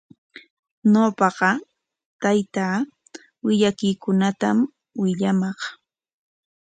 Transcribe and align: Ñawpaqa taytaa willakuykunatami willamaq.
Ñawpaqa 0.93 1.49
taytaa 2.21 2.75
willakuykunatami 3.45 4.65
willamaq. 5.01 5.59